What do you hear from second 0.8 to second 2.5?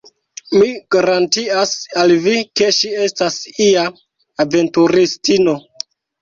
garantias al vi,